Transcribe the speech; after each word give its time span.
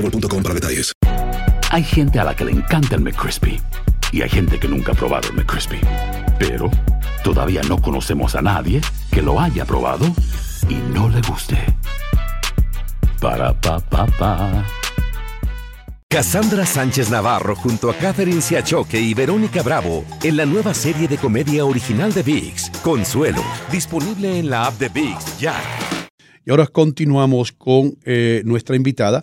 boostmobile.com 0.00 0.42
para 0.42 0.54
detalles. 0.54 0.92
Hay 1.70 1.82
gente 1.82 2.18
a 2.18 2.24
la 2.24 2.34
que 2.34 2.44
le 2.44 2.52
encanta 2.52 2.94
el 2.94 3.02
McCrispy 3.02 3.60
y 4.12 4.22
hay 4.22 4.28
gente 4.28 4.58
que 4.58 4.68
nunca 4.68 4.92
ha 4.92 4.94
probado 4.94 5.28
el 5.28 5.34
McCrispy. 5.34 5.80
Pero 6.38 6.70
todavía 7.22 7.62
no 7.68 7.80
conocemos 7.80 8.34
a 8.34 8.42
nadie 8.42 8.80
que 9.10 9.22
lo 9.22 9.38
haya 9.38 9.64
probado 9.64 10.06
y 10.68 10.74
no 10.94 11.08
le 11.08 11.20
guste. 11.22 11.58
Para 13.20 13.52
pa 13.52 13.80
pa 13.80 14.06
pa. 14.06 14.64
Cassandra 16.10 16.64
Sánchez 16.64 17.10
Navarro 17.10 17.54
junto 17.54 17.90
a 17.90 17.94
Catherine 17.94 18.40
Siachoque 18.40 18.98
y 18.98 19.12
Verónica 19.12 19.62
Bravo 19.62 20.06
en 20.22 20.38
la 20.38 20.46
nueva 20.46 20.72
serie 20.72 21.06
de 21.06 21.18
comedia 21.18 21.66
original 21.66 22.14
de 22.14 22.22
VIX, 22.22 22.70
Consuelo, 22.82 23.42
disponible 23.70 24.38
en 24.38 24.48
la 24.48 24.66
app 24.66 24.78
de 24.78 24.88
VIX 24.88 25.38
ya. 25.38 25.54
Y 26.46 26.50
ahora 26.50 26.66
continuamos 26.66 27.52
con 27.52 27.98
eh, 28.06 28.40
nuestra 28.46 28.74
invitada. 28.74 29.22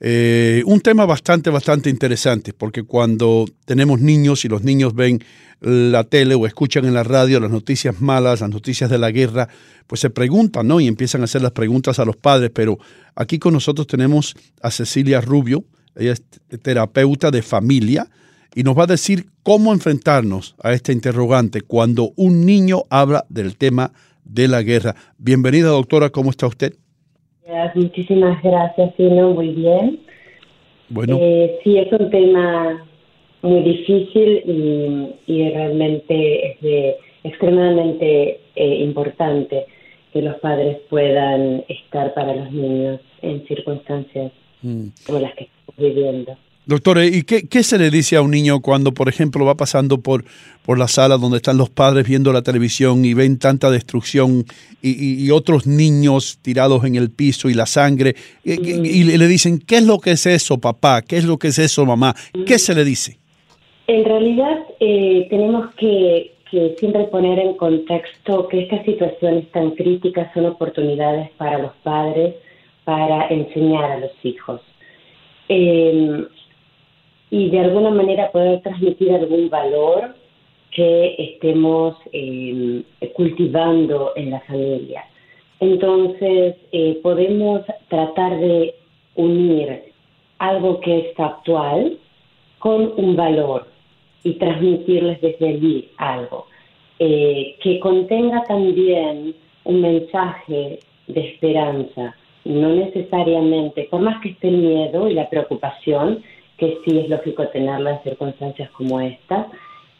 Eh, 0.00 0.62
un 0.64 0.80
tema 0.80 1.06
bastante, 1.06 1.50
bastante 1.50 1.90
interesante, 1.90 2.52
porque 2.52 2.84
cuando 2.84 3.46
tenemos 3.64 4.00
niños 4.00 4.44
y 4.44 4.48
los 4.48 4.62
niños 4.62 4.94
ven 4.94 5.22
la 5.60 6.04
tele 6.04 6.36
o 6.36 6.46
escuchan 6.46 6.84
en 6.84 6.94
la 6.94 7.02
radio 7.02 7.40
las 7.40 7.50
noticias 7.50 8.00
malas, 8.00 8.40
las 8.40 8.50
noticias 8.50 8.88
de 8.90 8.98
la 8.98 9.10
guerra, 9.10 9.48
pues 9.88 10.00
se 10.00 10.10
preguntan, 10.10 10.68
¿no? 10.68 10.78
Y 10.80 10.86
empiezan 10.86 11.22
a 11.22 11.24
hacer 11.24 11.42
las 11.42 11.50
preguntas 11.50 11.98
a 11.98 12.04
los 12.04 12.16
padres. 12.16 12.50
Pero 12.54 12.78
aquí 13.16 13.38
con 13.38 13.54
nosotros 13.54 13.86
tenemos 13.86 14.36
a 14.62 14.70
Cecilia 14.70 15.20
Rubio, 15.20 15.64
ella 15.96 16.12
es 16.12 16.22
terapeuta 16.62 17.32
de 17.32 17.42
familia 17.42 18.08
y 18.54 18.62
nos 18.62 18.78
va 18.78 18.84
a 18.84 18.86
decir 18.86 19.28
cómo 19.42 19.72
enfrentarnos 19.72 20.54
a 20.62 20.72
este 20.72 20.92
interrogante 20.92 21.62
cuando 21.62 22.12
un 22.14 22.46
niño 22.46 22.84
habla 22.88 23.26
del 23.28 23.56
tema 23.56 23.92
de 24.24 24.46
la 24.46 24.62
guerra. 24.62 24.94
Bienvenida, 25.16 25.68
doctora, 25.68 26.10
¿cómo 26.10 26.30
está 26.30 26.46
usted? 26.46 26.74
Muchísimas 27.74 28.42
gracias, 28.42 28.94
Sino, 28.96 29.30
muy 29.30 29.48
bien. 29.48 29.98
Bueno. 30.88 31.18
Eh, 31.20 31.58
sí, 31.64 31.78
es 31.78 31.92
un 31.92 32.10
tema 32.10 32.84
muy 33.42 33.62
difícil 33.62 34.42
y, 34.46 35.32
y 35.32 35.50
realmente 35.50 36.52
es 36.52 36.60
de, 36.60 36.96
extremadamente 37.24 38.40
eh, 38.56 38.74
importante 38.76 39.66
que 40.12 40.22
los 40.22 40.36
padres 40.36 40.78
puedan 40.88 41.64
estar 41.68 42.14
para 42.14 42.34
los 42.34 42.50
niños 42.52 43.00
en 43.22 43.46
circunstancias 43.46 44.32
Mm. 44.62 44.88
como 45.06 45.20
las 45.20 45.34
que 45.34 45.44
estamos 45.44 45.76
viviendo. 45.76 46.36
Doctor, 46.68 47.02
¿y 47.02 47.22
qué, 47.22 47.48
qué 47.48 47.62
se 47.62 47.78
le 47.78 47.90
dice 47.90 48.16
a 48.16 48.20
un 48.20 48.30
niño 48.30 48.60
cuando, 48.60 48.92
por 48.92 49.08
ejemplo, 49.08 49.42
va 49.46 49.54
pasando 49.54 50.02
por, 50.02 50.24
por 50.66 50.78
la 50.78 50.86
sala 50.86 51.16
donde 51.16 51.38
están 51.38 51.56
los 51.56 51.70
padres 51.70 52.06
viendo 52.06 52.30
la 52.30 52.42
televisión 52.42 53.06
y 53.06 53.14
ven 53.14 53.38
tanta 53.38 53.70
destrucción 53.70 54.44
y, 54.82 54.90
y- 54.90 55.24
y 55.26 55.30
otros 55.30 55.66
niños 55.66 56.38
tirados 56.42 56.84
en 56.84 56.96
el 56.96 57.10
piso 57.10 57.48
y 57.48 57.54
la 57.54 57.64
sangre? 57.64 58.16
Y, 58.44 58.52
y- 58.52 59.00
y 59.00 59.16
le 59.16 59.26
dicen, 59.26 59.60
¿qué 59.66 59.78
es 59.78 59.84
lo 59.86 59.98
que 59.98 60.10
es 60.10 60.26
eso, 60.26 60.58
papá? 60.58 61.00
¿Qué 61.00 61.16
es 61.16 61.24
lo 61.24 61.38
que 61.38 61.48
es 61.48 61.58
eso, 61.58 61.86
mamá? 61.86 62.14
¿Qué 62.44 62.58
se 62.58 62.74
le 62.74 62.84
dice? 62.84 63.16
En 63.86 64.04
realidad, 64.04 64.58
eh, 64.80 65.26
tenemos 65.30 65.74
que, 65.76 66.34
que 66.50 66.76
siempre 66.78 67.04
poner 67.04 67.38
en 67.38 67.54
contexto 67.56 68.46
que 68.48 68.64
estas 68.64 68.84
situaciones 68.84 69.50
tan 69.52 69.70
críticas 69.70 70.30
son 70.34 70.44
oportunidades 70.44 71.30
para 71.38 71.56
los 71.60 71.72
padres 71.82 72.34
para 72.84 73.26
enseñar 73.28 73.84
a 73.92 74.00
los 74.00 74.12
hijos. 74.22 74.60
Eh, 75.48 76.24
y 77.30 77.50
de 77.50 77.60
alguna 77.60 77.90
manera 77.90 78.30
poder 78.30 78.62
transmitir 78.62 79.12
algún 79.12 79.50
valor 79.50 80.14
que 80.70 81.14
estemos 81.18 81.96
eh, 82.12 82.82
cultivando 83.14 84.12
en 84.16 84.30
la 84.30 84.40
familia. 84.40 85.04
Entonces, 85.60 86.56
eh, 86.72 87.00
podemos 87.02 87.62
tratar 87.88 88.38
de 88.38 88.74
unir 89.16 89.82
algo 90.38 90.80
que 90.80 90.98
es 90.98 91.20
actual 91.20 91.98
con 92.58 92.92
un 92.96 93.16
valor 93.16 93.66
y 94.22 94.34
transmitirles 94.34 95.20
desde 95.20 95.48
allí 95.48 95.88
algo 95.96 96.46
eh, 97.00 97.56
que 97.62 97.78
contenga 97.78 98.42
también 98.44 99.34
un 99.64 99.80
mensaje 99.80 100.80
de 101.06 101.20
esperanza, 101.20 102.16
no 102.44 102.70
necesariamente, 102.70 103.86
por 103.90 104.00
más 104.00 104.20
que 104.20 104.30
esté 104.30 104.48
el 104.48 104.58
miedo 104.58 105.08
y 105.08 105.14
la 105.14 105.28
preocupación, 105.28 106.22
que 106.58 106.78
sí 106.84 106.98
es 106.98 107.08
lógico 107.08 107.46
tenerla 107.48 107.92
en 107.92 108.02
circunstancias 108.02 108.70
como 108.72 109.00
esta, 109.00 109.48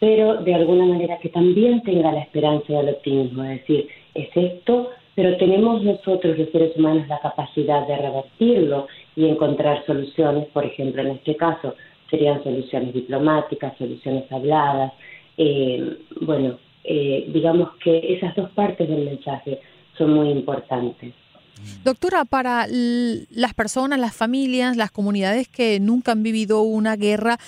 pero 0.01 0.37
de 0.43 0.55
alguna 0.55 0.85
manera 0.85 1.19
que 1.19 1.29
también 1.29 1.83
tenga 1.83 2.13
la 2.13 2.21
esperanza 2.21 2.65
y 2.69 2.77
el 2.77 2.89
optimismo, 2.91 3.45
es 3.45 3.61
decir, 3.61 3.89
es 4.15 4.29
esto, 4.35 4.91
pero 5.15 5.37
tenemos 5.37 5.83
nosotros 5.83 6.39
los 6.39 6.51
seres 6.51 6.77
humanos 6.77 7.09
la 7.09 7.19
capacidad 7.21 7.87
de 7.87 7.97
revertirlo 7.97 8.87
y 9.17 9.27
encontrar 9.27 9.85
soluciones, 9.87 10.47
por 10.49 10.65
ejemplo, 10.65 11.03
en 11.03 11.09
este 11.09 11.37
caso 11.37 11.75
serían 12.11 12.43
soluciones 12.45 12.95
diplomáticas, 12.95 13.77
soluciones 13.79 14.31
habladas, 14.31 14.93
eh, 15.37 15.97
bueno, 16.21 16.59
eh, 16.85 17.25
digamos 17.29 17.71
que 17.83 18.15
esas 18.15 18.35
dos 18.35 18.51
partes 18.51 18.89
del 18.89 19.05
mensaje 19.05 19.61
son 19.97 20.15
muy 20.15 20.31
importantes. 20.31 21.13
Doctora, 21.85 22.25
para 22.25 22.67
las 22.69 23.55
personas, 23.55 23.99
las 23.99 24.15
familias, 24.15 24.77
las 24.77 24.91
comunidades 24.91 25.49
que 25.49 25.81
nunca 25.81 26.13
han 26.13 26.23
vivido 26.23 26.63
una 26.63 26.97
guerra, 26.97 27.39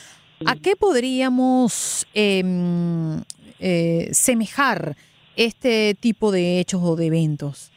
¿a 0.47 0.57
qué 0.57 0.77
podríamos 0.77 2.07
em, 2.15 3.21
eh, 3.59 4.09
semejar 4.13 4.97
este 5.37 5.95
tipo 5.95 6.33
de 6.33 6.61
hechos 6.61 6.81
o 6.83 6.97
de 6.97 7.07
eventos? 7.07 7.71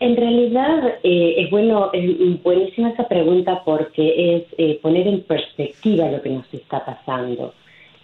En 0.00 0.16
realidad 0.16 0.96
eh, 1.04 1.34
es 1.38 1.50
bueno, 1.50 1.90
es 1.92 2.42
buenísima 2.42 2.90
esa 2.90 3.06
pregunta 3.06 3.62
porque 3.64 4.36
es 4.36 4.42
eh, 4.58 4.80
poner 4.82 5.06
en 5.06 5.22
perspectiva 5.22 6.10
lo 6.10 6.20
que 6.20 6.30
nos 6.30 6.52
está 6.52 6.84
pasando. 6.84 7.54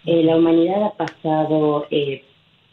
Eh, 0.06 0.22
la 0.22 0.36
humanidad 0.36 0.84
ha 0.84 0.96
pasado 0.96 1.86
eh, 1.90 2.22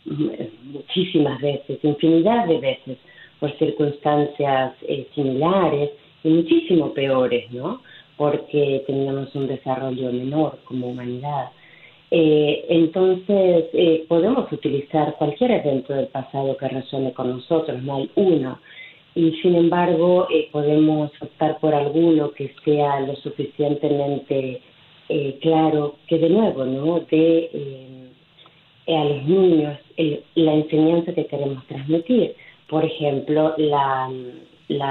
muchísimas 0.06 1.42
veces, 1.42 1.80
infinidad 1.84 2.46
de 2.46 2.60
veces, 2.60 2.98
por 3.46 3.58
circunstancias 3.60 4.74
eh, 4.88 5.08
similares 5.14 5.92
y 6.24 6.30
muchísimo 6.30 6.94
peores, 6.94 7.52
¿no? 7.52 7.82
Porque 8.18 8.84
teníamos 8.88 9.34
un 9.36 9.48
desarrollo 9.48 10.12
menor 10.12 10.58
como 10.66 10.88
humanidad. 10.88 11.52
Eh, 12.10 12.66
entonces, 12.70 13.66
eh, 13.74 14.06
podemos 14.08 14.52
utilizar 14.52 15.16
cualquier 15.18 15.52
evento 15.52 15.94
del 15.94 16.08
pasado 16.08 16.58
que 16.58 16.68
resuene 16.70 17.14
con 17.14 17.30
nosotros, 17.30 17.84
no 17.84 17.98
hay 17.98 18.10
uno. 18.16 18.60
Y 19.14 19.32
sin 19.42 19.56
embargo, 19.56 20.28
podemos 20.52 21.12
optar 21.22 21.60
por 21.60 21.74
alguno 21.74 22.32
que 22.32 22.52
sea 22.66 23.00
lo 23.02 23.16
suficientemente 23.18 24.62
claro, 25.40 25.96
que 26.08 26.18
de 26.18 26.30
nuevo, 26.30 26.66
¿no? 26.66 27.00
De 27.00 27.50
a 28.88 29.04
los 29.06 29.24
niños 29.24 29.78
la 30.36 30.54
enseñanza 30.54 31.14
que 31.14 31.28
queremos 31.28 31.66
transmitir. 31.68 32.36
Por 32.68 32.84
ejemplo, 32.84 33.54
la, 33.58 34.10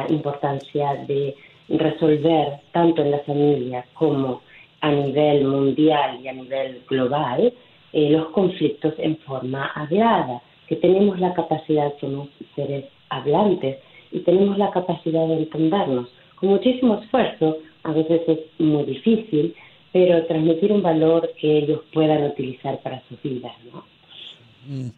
importancia 0.08 0.94
de 1.06 1.34
resolver 1.68 2.60
tanto 2.72 3.02
en 3.02 3.10
la 3.10 3.18
familia 3.20 3.84
como 3.94 4.42
a 4.80 4.90
nivel 4.90 5.44
mundial 5.44 6.20
y 6.22 6.28
a 6.28 6.32
nivel 6.32 6.82
global 6.88 7.52
eh, 7.92 8.10
los 8.10 8.26
conflictos 8.30 8.94
en 8.98 9.16
forma 9.18 9.66
hablada, 9.74 10.42
que 10.68 10.76
tenemos 10.76 11.18
la 11.20 11.34
capacidad, 11.34 11.92
somos 12.00 12.28
seres 12.54 12.84
hablantes 13.08 13.78
y 14.12 14.20
tenemos 14.20 14.58
la 14.58 14.70
capacidad 14.70 15.26
de 15.26 15.38
entendernos. 15.38 16.08
Con 16.36 16.50
muchísimo 16.50 17.00
esfuerzo, 17.02 17.58
a 17.82 17.92
veces 17.92 18.22
es 18.28 18.38
muy 18.58 18.84
difícil, 18.84 19.54
pero 19.92 20.24
transmitir 20.26 20.72
un 20.72 20.82
valor 20.82 21.30
que 21.40 21.58
ellos 21.58 21.80
puedan 21.92 22.24
utilizar 22.24 22.78
para 22.80 23.02
sus 23.08 23.20
vidas, 23.22 23.52
¿no? 23.72 23.93
Y 24.68 24.92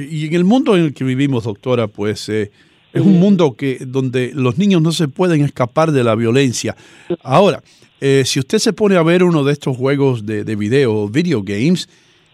y 0.00 0.26
en 0.26 0.34
el 0.34 0.44
mundo 0.44 0.76
en 0.76 0.84
el 0.84 0.94
que 0.94 1.04
vivimos, 1.04 1.44
doctora, 1.44 1.88
pues 1.88 2.28
eh, 2.28 2.50
Es 2.92 3.02
un 3.02 3.18
mundo 3.18 3.54
que 3.54 3.78
donde 3.86 4.32
los 4.34 4.56
niños 4.56 4.80
no 4.80 4.92
se 4.92 5.08
pueden 5.08 5.44
escapar 5.44 5.92
de 5.92 6.02
la 6.02 6.14
violencia. 6.14 6.74
Ahora, 7.22 7.62
eh, 8.00 8.22
si 8.24 8.38
usted 8.38 8.58
se 8.58 8.72
pone 8.72 8.96
a 8.96 9.02
ver 9.02 9.22
uno 9.24 9.44
de 9.44 9.52
estos 9.52 9.76
juegos 9.76 10.24
de, 10.24 10.42
de 10.42 10.56
video, 10.56 11.08
video 11.08 11.42
games, 11.42 11.88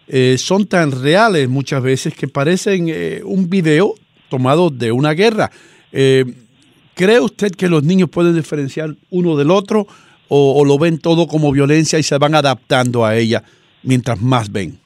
eh, 0.07 0.37
son 0.37 0.65
tan 0.65 0.91
reales 0.91 1.49
muchas 1.49 1.83
veces 1.83 2.13
que 2.13 2.27
parecen 2.27 2.89
un 3.25 3.49
video 3.49 3.95
tomado 4.29 4.69
de 4.69 4.91
una 4.91 5.11
guerra. 5.13 5.51
¿Cree 5.91 7.19
usted 7.19 7.51
que 7.51 7.67
los 7.67 7.83
niños 7.83 8.09
pueden 8.09 8.35
diferenciar 8.35 8.95
uno 9.09 9.35
del 9.35 9.51
otro 9.51 9.87
o, 10.29 10.63
lo 10.63 10.77
ven 10.79 10.99
todo 10.99 11.27
como 11.27 11.51
violencia 11.51 11.99
y 11.99 12.03
se 12.03 12.17
van 12.17 12.35
adaptando 12.35 13.03
a 13.03 13.17
ella 13.17 13.43
mientras 13.83 14.21
más 14.21 14.49
ven? 14.51 14.79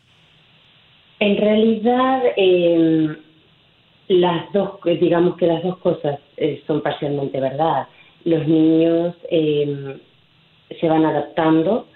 En 1.19 1.38
realidad, 1.38 2.24
em, 2.38 3.16
las 4.07 4.51
dos, 4.54 4.80
digamos 4.83 5.36
que 5.38 5.48
las 5.48 5.63
dos 5.63 5.77
cosas 5.77 6.19
eh, 6.38 6.63
son 6.66 6.81
parcialmente 6.81 7.39
verdad. 7.39 7.88
Los 8.24 8.48
niños 8.48 9.16
em, 9.30 10.00
se 10.80 10.88
van 10.88 11.06
adaptando, 11.06 11.88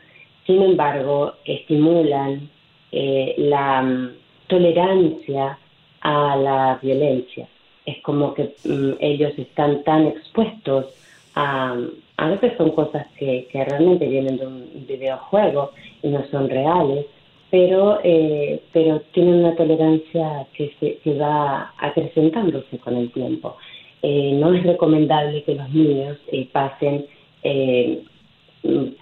sin 0.46 0.62
embargo, 0.62 1.34
estimulan 1.46 2.50
eh, 2.92 3.34
la 3.38 3.82
mm, 3.82 4.10
tolerancia 4.48 5.58
a 6.02 6.36
la 6.36 6.80
violencia. 6.82 7.48
Es 7.86 8.02
como 8.02 8.34
que 8.34 8.54
mm, 8.66 8.92
ellos 9.00 9.32
están 9.38 9.84
tan 9.84 10.08
expuestos 10.08 10.88
a, 11.36 11.76
a 12.18 12.28
veces 12.28 12.54
son 12.58 12.72
cosas 12.72 13.08
que, 13.18 13.48
que 13.52 13.66
realmente 13.66 14.08
vienen 14.08 14.38
de 14.38 14.48
un 14.48 14.86
videojuego 14.88 15.72
y 16.02 16.10
no 16.10 16.24
son 16.30 16.50
reales, 16.50 17.06
pero, 17.54 18.00
eh, 18.04 18.64
pero 18.74 19.02
tienen 19.14 19.36
una 19.36 19.56
tolerancia 19.56 20.48
que, 20.56 20.74
se, 20.80 20.96
que 21.04 21.14
va 21.14 21.72
acrecentándose 21.78 22.80
con 22.80 22.98
el 22.98 23.12
tiempo. 23.12 23.58
Eh, 24.02 24.32
no 24.34 24.56
es 24.56 24.64
recomendable 24.64 25.44
que 25.44 25.54
los 25.54 25.70
niños 25.70 26.18
eh, 26.32 26.50
pasen 26.52 27.06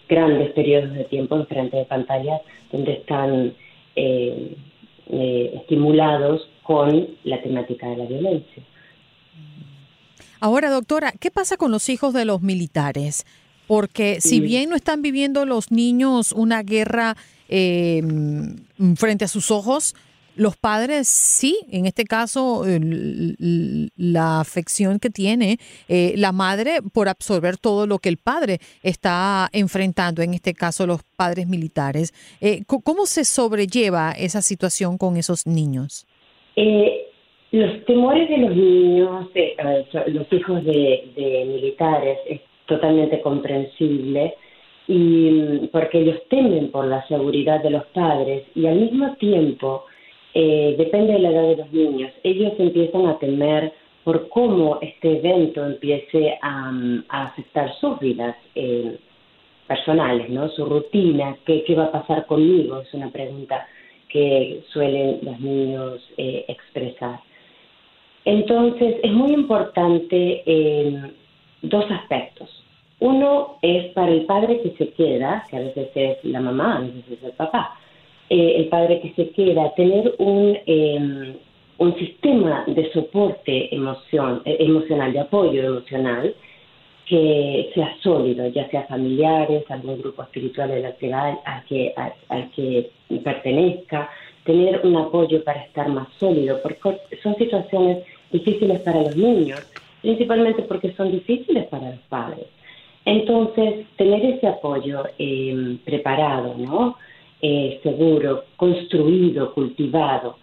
grandes 0.09 0.51
periodos 0.51 0.93
de 0.95 1.05
tiempo 1.05 1.37
en 1.37 1.47
frente 1.47 1.77
de 1.77 1.85
pantallas 1.85 2.41
donde 2.73 2.93
están 2.93 3.53
estimulados 5.55 6.49
con 6.63 7.07
la 7.23 7.41
temática 7.41 7.87
de 7.87 7.97
la 7.97 8.05
violencia. 8.05 8.63
Ahora, 10.41 10.71
doctora, 10.71 11.13
¿qué 11.17 11.31
pasa 11.31 11.55
con 11.55 11.71
los 11.71 11.87
hijos 11.87 12.13
de 12.13 12.25
los 12.25 12.41
militares? 12.41 13.25
Porque 13.67 14.19
si 14.19 14.41
bien 14.41 14.71
no 14.71 14.75
están 14.75 15.01
viviendo 15.01 15.45
los 15.45 15.71
niños 15.71 16.33
una 16.33 16.63
guerra 16.63 17.15
eh, 17.51 18.01
frente 18.95 19.25
a 19.25 19.27
sus 19.27 19.51
ojos, 19.51 19.93
los 20.35 20.55
padres 20.55 21.07
sí, 21.07 21.59
en 21.71 21.85
este 21.85 22.05
caso, 22.05 22.63
la 23.97 24.39
afección 24.39 24.99
que 24.99 25.09
tiene 25.09 25.57
eh, 25.89 26.13
la 26.15 26.31
madre 26.31 26.79
por 26.93 27.09
absorber 27.09 27.57
todo 27.57 27.85
lo 27.85 27.99
que 27.99 28.09
el 28.09 28.17
padre 28.17 28.59
está 28.81 29.49
enfrentando, 29.51 30.21
en 30.21 30.33
este 30.33 30.53
caso 30.53 30.87
los 30.87 31.01
padres 31.17 31.47
militares. 31.47 32.13
Eh, 32.39 32.61
¿Cómo 32.65 33.05
se 33.05 33.25
sobrelleva 33.25 34.11
esa 34.11 34.41
situación 34.41 34.97
con 34.97 35.17
esos 35.17 35.45
niños? 35.45 36.07
Los 37.51 37.85
temores 37.85 38.29
de 38.29 38.37
los 38.37 38.55
niños, 38.55 39.33
de, 39.33 39.55
los 40.07 40.31
hijos 40.31 40.63
de, 40.63 41.45
militares, 41.45 42.17
es 42.29 42.39
totalmente 42.65 43.21
comprensible 43.21 44.33
y 44.91 45.69
porque 45.71 45.99
ellos 45.99 46.19
temen 46.29 46.69
por 46.69 46.85
la 46.85 47.07
seguridad 47.07 47.63
de 47.63 47.69
los 47.69 47.85
padres 47.87 48.43
y 48.55 48.65
al 48.65 48.75
mismo 48.75 49.15
tiempo 49.15 49.85
eh, 50.33 50.75
depende 50.77 51.13
de 51.13 51.19
la 51.19 51.29
edad 51.29 51.47
de 51.47 51.55
los 51.55 51.71
niños 51.71 52.11
ellos 52.23 52.51
empiezan 52.59 53.05
a 53.07 53.17
temer 53.17 53.71
por 54.03 54.27
cómo 54.27 54.79
este 54.81 55.19
evento 55.19 55.65
empiece 55.65 56.37
a, 56.41 56.73
afectar 57.07 57.73
sus 57.79 57.99
vidas 57.99 58.35
eh, 58.55 58.97
personales 59.65 60.29
no 60.29 60.49
su 60.49 60.65
rutina 60.65 61.37
qué, 61.45 61.63
qué 61.63 61.73
va 61.73 61.85
a 61.85 61.91
pasar 61.93 62.25
conmigo 62.25 62.81
es 62.81 62.93
una 62.93 63.09
pregunta 63.11 63.65
que 64.09 64.61
suelen 64.73 65.19
los 65.21 65.39
niños 65.39 66.01
eh, 66.17 66.43
expresar 66.49 67.21
entonces, 68.23 68.97
es 69.01 69.11
muy 69.11 69.31
importante 69.33 70.43
dos 71.63 71.85
aspectos. 71.89 72.61
Uno 73.01 73.57
es 73.63 73.91
para 73.93 74.11
el 74.11 74.25
padre 74.25 74.61
que 74.61 74.71
se 74.77 74.89
queda, 74.91 75.43
que 75.49 75.57
a 75.57 75.61
veces 75.61 75.89
es 75.95 76.23
la 76.23 76.39
mamá, 76.39 76.77
a 76.77 76.81
veces 76.81 77.03
es 77.11 77.23
el 77.23 77.31
papá, 77.31 77.75
eh, 78.29 78.53
el 78.57 78.67
padre 78.67 79.01
que 79.01 79.11
se 79.13 79.31
queda, 79.31 79.73
tener 79.73 80.13
un, 80.19 80.55
em, 80.67 81.33
un 81.79 81.95
sistema 81.97 82.63
de 82.67 82.91
soporte 82.91 83.73
emoción, 83.73 84.43
eh, 84.45 84.57
emocional, 84.59 85.11
de 85.13 85.19
apoyo 85.19 85.63
emocional, 85.63 86.35
que 87.07 87.71
sea 87.73 87.97
sólido, 88.03 88.47
ya 88.49 88.69
sea 88.69 88.83
familiares, 88.83 89.63
algún 89.69 89.99
grupo 89.99 90.21
espiritual 90.21 90.71
al 90.71 90.95
que, 90.97 91.11
al 91.95 92.13
al 92.29 92.51
que 92.51 92.91
pertenezca, 93.23 94.11
tener 94.45 94.81
un 94.83 94.95
apoyo 94.97 95.43
para 95.43 95.63
estar 95.63 95.89
más 95.89 96.07
sólido, 96.19 96.59
porque 96.61 96.99
son 97.23 97.35
situaciones 97.35 98.03
difíciles 98.31 98.79
para 98.81 99.01
los 99.01 99.15
niños, 99.17 99.59
principalmente 100.03 100.61
porque 100.61 100.93
son 100.93 101.11
difíciles 101.11 101.65
para 101.65 101.89
los 101.89 101.99
padres. 102.09 102.45
Entonces, 103.05 103.85
tener 103.97 104.23
ese 104.25 104.47
apoyo 104.47 105.03
eh, 105.17 105.77
preparado, 105.83 106.55
¿no? 106.57 106.97
Eh, 107.41 107.79
seguro, 107.81 108.43
construido, 108.55 109.53
cultivado, 109.53 110.37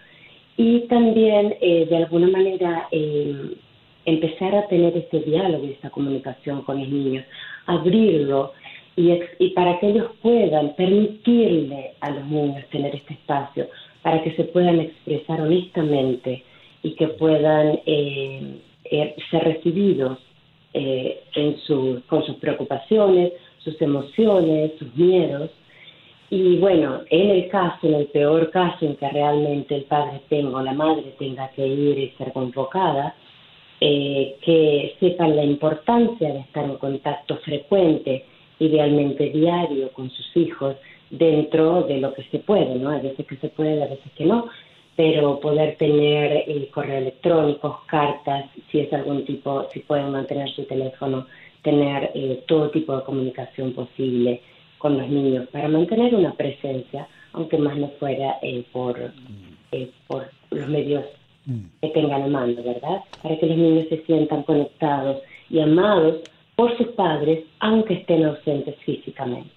y 0.57 0.81
también 0.89 1.55
eh, 1.61 1.87
de 1.89 1.97
alguna 1.97 2.29
manera 2.29 2.89
empezar 4.05 4.55
a 4.57 4.67
tener 4.67 4.97
este 4.97 5.21
diálogo 5.21 5.65
y 5.65 5.73
esta 5.73 5.91
comunicación 5.91 6.63
con 6.63 6.81
los 6.81 6.89
niños, 6.89 7.25
abrirlo 7.67 8.53
y, 8.97 9.13
y 9.39 9.51
para 9.51 9.79
que 9.79 9.91
ellos 9.91 10.11
puedan 10.21 10.75
permitirle 10.75 11.93
a 12.01 12.11
los 12.11 12.25
niños 12.27 12.65
tener 12.71 12.97
este 12.97 13.15
espacio, 13.15 13.69
para 14.03 14.23
que 14.23 14.33
se 14.33 14.45
puedan 14.45 14.81
expresar 14.81 15.41
honestamente 15.41 16.43
y 16.83 16.93
que 16.93 17.09
puedan 17.09 17.81
eh, 17.87 18.59
eh, 18.85 19.17
ser 19.31 19.45
recibidos 19.45 20.19
eh, 20.75 21.23
en 21.35 21.59
su, 21.61 22.03
con 22.09 22.25
sus 22.25 22.37
preocupaciones, 22.37 23.33
sus 23.59 23.81
emociones, 23.81 24.73
sus 24.79 24.95
miedos. 24.95 25.51
Y 26.31 26.59
bueno, 26.59 27.01
en 27.11 27.31
el 27.31 27.49
caso, 27.49 27.87
en 27.87 27.95
el 27.95 28.07
peor 28.07 28.51
caso 28.51 28.85
en 28.85 28.97
que 28.97 29.09
realmente 29.09 29.75
el 29.77 29.85
padre 29.85 30.21
tenga 30.29 30.59
o 30.59 30.63
la 30.63 30.75
madre 30.75 31.15
tenga 31.19 31.49
que 31.53 31.67
ir 31.67 31.99
y 31.99 32.11
ser 32.19 32.33
convocada, 32.33 33.15
que 33.81 34.97
sepan 34.99 35.37
la 35.37 35.45
importancia 35.45 36.33
de 36.33 36.41
estar 36.41 36.65
en 36.65 36.77
contacto 36.77 37.37
frecuente, 37.39 38.25
idealmente 38.59 39.31
diario, 39.31 39.91
con 39.93 40.11
sus 40.11 40.37
hijos, 40.37 40.77
dentro 41.11 41.83
de 41.83 41.99
lo 41.99 42.13
que 42.13 42.25
se 42.25 42.41
puede, 42.41 42.75
¿no? 42.75 42.91
A 42.91 42.99
veces 42.99 43.27
que 43.27 43.37
se 43.37 43.49
puede, 43.49 43.83
a 43.83 43.87
veces 43.87 44.13
que 44.17 44.25
no, 44.25 44.49
pero 44.99 45.39
poder 45.39 45.77
tener 45.77 46.43
eh, 46.49 46.69
correo 46.75 46.99
electrónico, 46.99 47.85
cartas, 47.87 48.47
si 48.69 48.81
es 48.81 48.93
algún 48.93 49.25
tipo, 49.25 49.65
si 49.73 49.79
pueden 49.79 50.11
mantener 50.11 50.51
su 50.51 50.65
teléfono, 50.65 51.25
tener 51.63 52.11
eh, 52.17 52.43
todo 52.49 52.69
tipo 52.71 52.97
de 52.97 53.05
comunicación 53.05 53.75
posible 53.75 54.43
con 54.77 54.99
los 54.99 55.09
niños 55.09 55.47
para 55.53 55.69
mantener 55.69 56.17
una 56.17 56.33
presencia, 56.33 57.07
aunque 57.33 57.59
más 57.59 57.79
no 57.79 57.93
fuera 58.01 58.39
eh, 58.43 58.65
por, 58.73 59.13
por 60.09 60.31
los 60.51 60.69
medios 60.69 61.05
mm. 61.47 61.61
que 61.81 61.89
tengan 61.91 62.23
a 62.25 62.27
mano, 62.27 62.61
¿verdad? 62.61 62.99
Para 63.23 63.39
que 63.39 63.47
los 63.47 63.57
niños 63.57 63.87
se 63.89 64.05
sientan 64.05 64.43
conectados 64.43 65.23
y 65.49 65.61
amados 65.61 66.23
por 66.57 66.77
sus 66.77 66.89
padres, 66.89 67.45
aunque 67.61 67.95
estén 67.95 68.25
ausentes 68.25 68.75
físicamente. 68.85 69.49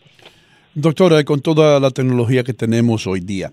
Doctora, 0.75 1.23
con 1.23 1.41
toda 1.41 1.79
la 1.79 1.89
tecnología 1.89 2.43
que 2.43 2.53
tenemos 2.53 3.07
hoy 3.07 3.21
día, 3.21 3.51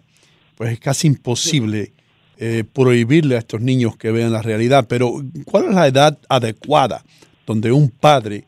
pues 0.58 0.72
es 0.72 0.80
casi 0.80 1.06
imposible 1.06 1.92
eh, 2.36 2.64
prohibirle 2.72 3.36
a 3.36 3.38
estos 3.38 3.60
niños 3.60 3.96
que 3.96 4.10
vean 4.10 4.32
la 4.32 4.42
realidad. 4.42 4.86
Pero, 4.88 5.12
¿cuál 5.44 5.66
es 5.66 5.74
la 5.74 5.86
edad 5.86 6.18
adecuada 6.28 7.04
donde 7.46 7.70
un 7.70 7.90
padre 7.90 8.42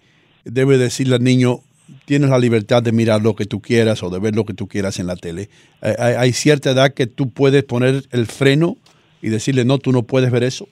debe 0.45 0.77
decirle 0.77 1.15
al 1.15 1.23
niño, 1.23 1.61
tienes 2.07 2.31
la 2.31 2.41
libertad 2.41 2.83
de 2.83 2.91
mirar 2.91 3.23
lo 3.23 3.37
que 3.37 3.47
tú 3.47 3.61
quieras 3.61 4.03
o 4.03 4.11
de 4.11 4.19
ver 4.19 4.35
lo 4.35 4.45
que 4.45 4.55
tú 4.55 4.67
quieras 4.67 4.99
en 4.99 5.07
la 5.07 5.15
tele? 5.15 5.51
Eh, 5.83 5.95
¿Hay, 6.19 6.33
cierta 6.33 6.73
edad 6.73 6.93
que 6.95 7.07
tú 7.07 7.31
puedes 7.31 7.63
poner 7.63 8.03
el 8.11 8.27
freno 8.27 8.77
y 9.23 9.29
decirle, 9.29 9.65
no, 9.65 9.79
tú 9.79 9.93
no 9.93 10.03
puedes 10.03 10.33
ver 10.33 10.43
eso? 10.43 10.67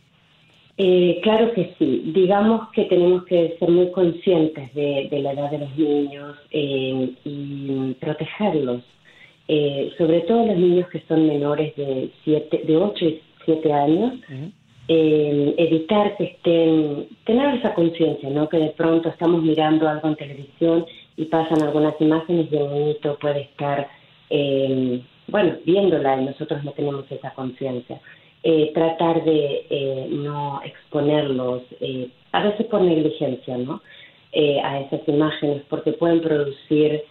Eh, 0.77 1.21
claro 1.23 1.53
que 1.55 1.73
sí. 1.79 2.11
Digamos 2.17 2.69
que 2.73 2.85
tenemos 2.87 3.25
que 3.27 3.55
ser 3.61 3.69
muy 3.69 3.93
conscientes 3.93 4.75
de, 4.75 5.09
la 5.13 5.35
edad 5.35 5.53
de 5.53 5.59
los 5.59 5.79
niños 5.79 6.37
y 6.51 7.95
protegerlos 8.01 8.83
eh, 9.51 9.95
sobre 9.97 10.21
todo 10.21 10.45
los 10.45 10.59
niños 10.59 10.89
que 10.91 11.03
son 11.09 11.27
menores 11.27 11.75
de, 11.75 12.11
siete, 12.23 12.61
de 12.67 12.77
8 12.77 13.05
y 13.07 13.23
7 13.47 13.73
años, 13.73 14.13
eh, 14.89 15.55
evitar 15.57 16.19
que 16.19 16.25
estén, 16.25 17.09
tener 17.25 17.55
esa 17.55 17.73
conciencia, 17.73 18.29
¿no? 18.29 18.47
Que 18.51 18.59
de 18.59 18.71
pronto 18.71 19.09
estamos 19.09 19.43
mirando 19.43 19.89
algo 19.89 20.09
en 20.09 20.17
televisión 20.17 20.85
y 21.17 21.25
pasan 21.25 21.63
algunas 21.63 21.99
imágenes 21.99 22.49
y 22.53 22.57
el 22.57 22.71
niñito 22.71 23.17
puede 23.19 23.41
estar, 23.41 23.89
eh, 24.29 25.01
bueno, 25.29 25.57
viéndola 25.65 26.21
y 26.21 26.27
nosotros 26.27 26.63
no 26.63 26.73
tenemos 26.73 27.11
esa 27.11 27.33
conciencia. 27.33 28.01
tratar 28.75 29.25
de 29.25 30.09
no 30.11 30.61
exponerlos, 30.65 31.63
a 32.33 32.45
veces 32.45 32.67
por 32.67 32.81
negligencia, 32.83 33.59
¿no? 33.59 33.83
a 34.63 34.81
esas 34.81 35.07
imágenes, 35.09 35.63
porque 35.69 35.93
pueden 35.93 36.21
producir 36.21 37.03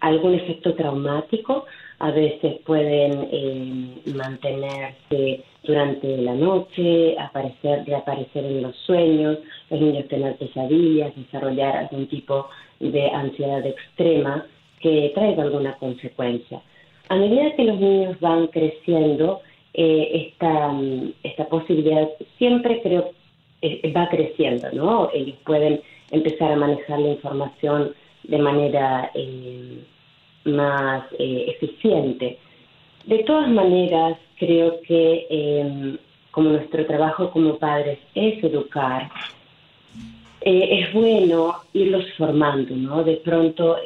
algún 0.00 0.34
efecto 0.34 0.74
traumático, 0.74 1.66
a 1.98 2.10
veces 2.10 2.58
pueden 2.64 4.00
mantenerse 4.14 5.44
durante 5.66 6.16
la 6.18 6.34
noche, 6.34 7.18
aparecer, 7.18 7.84
reaparecer 7.86 8.44
en 8.44 8.62
los 8.62 8.76
sueños, 8.76 9.38
los 9.70 9.80
niños 9.80 10.08
tener 10.08 10.36
pesadillas, 10.36 11.14
desarrollar 11.16 11.76
algún 11.76 12.06
tipo 12.06 12.48
de 12.80 13.10
ansiedad 13.10 13.66
extrema 13.66 14.46
que 14.80 15.10
traiga 15.14 15.42
alguna 15.42 15.74
consecuencia. 15.76 16.60
A 17.08 17.16
medida 17.16 17.54
que 17.56 17.64
los 17.64 17.78
niños 17.80 18.20
van 18.20 18.48
creciendo, 18.48 19.40
eh, 19.74 20.28
esta, 20.30 20.72
esta 21.22 21.48
posibilidad 21.48 22.08
siempre 22.38 22.80
creo 22.82 23.10
eh, 23.62 23.92
va 23.94 24.08
creciendo, 24.08 24.70
¿no? 24.72 25.10
Ellos 25.12 25.36
pueden 25.44 25.80
empezar 26.10 26.52
a 26.52 26.56
manejar 26.56 26.98
la 26.98 27.08
información 27.08 27.94
de 28.28 28.38
manera 28.38 29.10
eh, 29.14 29.78
más 30.44 31.04
eficiente. 31.18 32.38
De 33.04 33.18
todas 33.24 33.48
maneras, 33.48 34.18
creo 34.38 34.80
que 34.82 35.98
como 36.30 36.50
nuestro 36.50 36.86
trabajo 36.86 37.30
como 37.30 37.58
padres 37.58 37.98
es 38.14 38.42
educar, 38.42 39.10
es 40.40 40.92
bueno 40.92 41.54
irlos 41.72 42.04
formando, 42.16 42.76
¿no? 42.76 43.02
De 43.02 43.16
pronto 43.16 43.76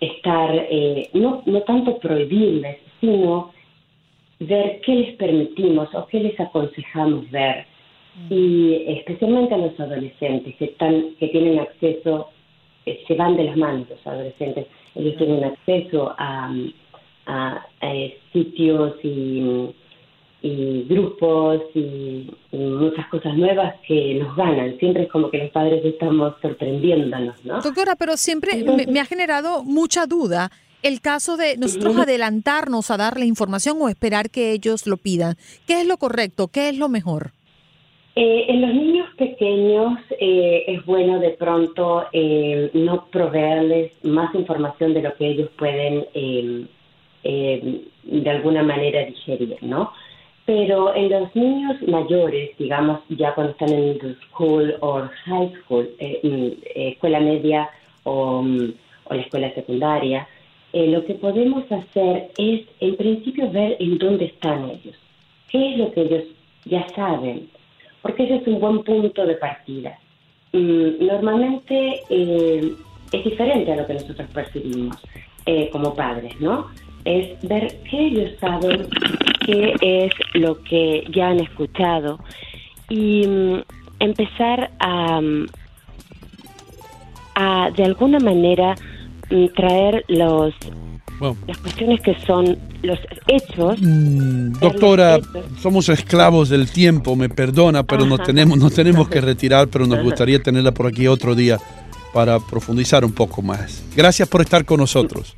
estar, 0.00 0.66
eh, 0.70 1.10
no, 1.12 1.42
no 1.46 1.60
tanto 1.62 1.98
prohibirles, 1.98 2.78
sino 3.00 3.52
ver 4.38 4.80
qué 4.80 4.94
les 4.94 5.16
permitimos 5.16 5.94
o 5.94 6.06
qué 6.06 6.20
les 6.20 6.40
aconsejamos 6.40 7.30
ver. 7.30 7.66
Mm. 8.16 8.32
Y 8.32 8.84
especialmente 8.88 9.54
a 9.54 9.58
los 9.58 9.78
adolescentes 9.78 10.56
que, 10.56 10.64
están, 10.66 11.14
que 11.18 11.28
tienen 11.28 11.60
acceso, 11.60 12.30
eh, 12.86 13.02
se 13.06 13.14
van 13.14 13.36
de 13.36 13.44
las 13.44 13.56
manos 13.56 13.88
los 13.88 14.06
adolescentes, 14.06 14.66
ellos 14.94 15.16
tienen 15.16 15.44
acceso 15.44 16.14
a, 16.18 16.52
a, 17.26 17.66
eh, 17.82 18.18
sitios 18.32 18.94
y 19.02 19.74
y 20.42 20.84
grupos 20.88 21.60
y, 21.74 22.30
muchas 22.52 23.06
cosas 23.08 23.36
nuevas 23.36 23.74
que 23.86 24.14
nos 24.14 24.34
ganan. 24.36 24.76
Siempre 24.78 25.04
es 25.04 25.10
como 25.10 25.30
que 25.30 25.38
los 25.38 25.50
padres 25.50 25.84
estamos 25.84 26.34
sorprendiéndonos, 26.40 27.44
¿no? 27.44 27.60
Doctora, 27.60 27.94
pero 27.96 28.16
siempre 28.16 28.64
me, 28.88 29.00
ha 29.00 29.04
generado 29.04 29.62
mucha 29.62 30.06
duda 30.06 30.50
el 30.82 31.00
caso 31.00 31.36
de 31.36 31.58
nosotros 31.58 31.96
adelantarnos 31.96 32.90
a 32.90 32.96
darle 32.96 33.26
información 33.26 33.76
o 33.80 33.88
esperar 33.88 34.30
que 34.30 34.52
ellos 34.52 34.86
lo 34.86 34.96
pidan. 34.96 35.36
¿Qué 35.66 35.82
es 35.82 35.86
lo 35.86 35.98
correcto? 35.98 36.48
¿Qué 36.48 36.70
es 36.70 36.78
lo 36.78 36.88
mejor? 36.88 37.32
Eh, 38.16 38.46
en 38.48 38.60
los 38.60 38.74
niños 38.74 39.08
pequeños 39.16 39.98
eh, 40.18 40.64
es 40.66 40.84
bueno 40.84 41.20
de 41.20 41.30
pronto 41.30 42.06
eh, 42.12 42.68
no 42.74 43.06
proveerles 43.06 43.92
más 44.02 44.34
información 44.34 44.94
de 44.94 45.02
lo 45.02 45.14
que 45.14 45.28
ellos 45.28 45.48
pueden 45.56 46.06
de 47.22 48.30
alguna 48.30 48.62
manera 48.62 49.04
digerir, 49.04 49.56
¿no? 49.60 49.92
Pero 50.44 50.94
en 50.96 51.10
los 51.10 51.36
niños 51.36 51.76
mayores, 51.86 52.50
digamos, 52.58 53.00
ya 53.10 53.34
cuando 53.34 53.52
están 53.52 53.72
en 53.72 53.92
middle 53.92 54.16
school 54.26 54.74
o 54.80 55.08
high 55.26 55.52
school, 55.62 55.88
eh, 56.00 56.20
eh, 56.24 56.88
escuela 56.88 57.20
media 57.20 57.70
o, 58.02 58.42
mm, 58.42 58.72
o, 59.04 59.14
la 59.14 59.22
escuela 59.22 59.54
secundaria, 59.54 60.26
lo 60.72 61.04
que 61.04 61.14
podemos 61.14 61.70
hacer 61.70 62.30
es, 62.38 62.62
en 62.80 62.96
principio, 62.96 63.50
ver 63.50 63.76
en 63.80 63.98
dónde 63.98 64.26
están 64.26 64.70
ellos. 64.70 64.96
¿Qué 65.50 65.72
es 65.72 65.78
lo 65.78 65.92
que 65.92 66.02
ellos 66.02 66.24
ya 66.64 66.86
saben? 66.94 67.48
Porque 68.02 68.24
ese 68.24 68.36
es 68.36 68.46
un 68.46 68.60
buen 68.60 68.82
punto 68.82 69.26
de 69.26 69.34
partida. 69.34 69.98
Mm, 70.52 71.06
normalmente 71.06 72.00
es 72.08 73.24
diferente 73.24 73.72
a 73.72 73.76
lo 73.76 73.86
que 73.86 73.94
nosotros 73.94 74.28
percibimos 74.32 74.96
como 75.72 75.94
padres, 75.94 76.38
¿no? 76.40 76.68
Es 77.04 77.40
ver 77.48 77.76
qué 77.90 78.06
ellos 78.06 78.30
saben 78.38 78.88
qué 79.44 79.74
es 79.80 80.12
lo 80.34 80.62
que 80.62 81.04
ya 81.12 81.30
han 81.30 81.40
escuchado 81.40 82.20
y 82.88 83.26
mm, 83.26 83.62
empezar 84.00 84.70
a, 84.78 85.20
mm, 85.20 85.46
de 87.76 87.84
alguna 87.84 88.18
manera 88.18 88.74
mm, 89.30 89.46
traer 89.56 90.04
los 90.08 90.52
las 91.46 91.58
cuestiones 91.58 92.00
que 92.00 92.16
son 92.26 92.58
los 92.82 92.98
hechos. 93.28 93.78
doctora, 94.60 95.18
somos 95.60 95.88
esclavos 95.88 96.48
del 96.48 96.70
tiempo, 96.70 97.14
me 97.16 97.28
perdona, 97.28 97.82
pero 97.82 98.06
nos 98.06 98.22
tenemos, 98.22 98.58
nos 98.58 98.72
tenemos 98.72 99.08
que 99.08 99.20
retirar, 99.20 99.68
pero 99.68 99.86
nos 99.86 100.02
gustaría 100.02 100.42
tenerla 100.42 100.72
por 100.72 100.86
aquí 100.86 101.06
otro 101.06 101.34
día 101.34 101.58
para 102.12 102.40
profundizar 102.40 103.04
un 103.04 103.12
poco 103.12 103.42
más. 103.42 103.82
Gracias 103.94 104.28
por 104.28 104.40
estar 104.40 104.64
con 104.64 104.78
nosotros. 104.78 105.34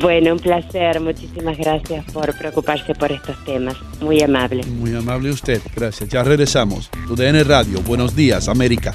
Bueno, 0.00 0.32
un 0.34 0.38
placer. 0.38 1.00
Muchísimas 1.00 1.56
gracias 1.58 2.04
por 2.12 2.36
preocuparse 2.36 2.94
por 2.94 3.10
estos 3.10 3.36
temas. 3.44 3.76
Muy 4.00 4.22
amable. 4.22 4.64
Muy 4.64 4.94
amable 4.94 5.30
usted. 5.30 5.60
Gracias. 5.74 6.08
Ya 6.08 6.22
regresamos. 6.22 6.90
UDN 7.08 7.44
Radio. 7.44 7.80
Buenos 7.82 8.14
días, 8.14 8.48
América. 8.48 8.94